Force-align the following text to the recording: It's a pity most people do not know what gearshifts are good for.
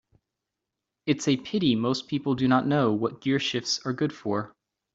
It's 1.05 1.27
a 1.27 1.37
pity 1.37 1.75
most 1.75 2.07
people 2.07 2.33
do 2.33 2.47
not 2.47 2.65
know 2.65 2.91
what 2.91 3.21
gearshifts 3.21 3.85
are 3.85 3.93
good 3.93 4.11
for. 4.11 4.51